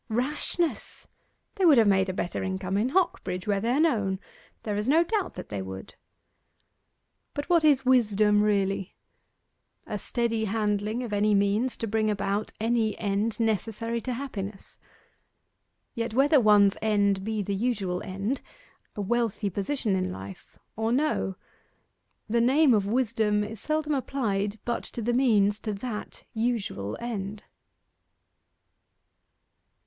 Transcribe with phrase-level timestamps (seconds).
[0.09, 1.07] 'Rashness;
[1.53, 4.19] they would have made a better income in Hocbridge, where they are known!
[4.63, 5.93] There is no doubt that they would.'
[7.35, 8.95] But what is Wisdom really?
[9.85, 14.79] A steady handling of any means to bring about any end necessary to happiness.
[15.93, 18.41] Yet whether one's end be the usual end
[18.95, 21.35] a wealthy position in life or no,
[22.27, 27.43] the name of wisdom is seldom applied but to the means to that usual end.